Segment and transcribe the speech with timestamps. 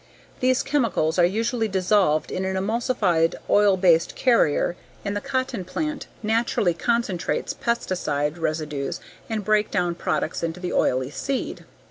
[0.39, 6.07] These chemicals are usually dissolved in an emulsified oil based carrier and the cotton plant
[6.23, 11.65] naturally concentrates pesticide residues and breakdown products into the oily seed.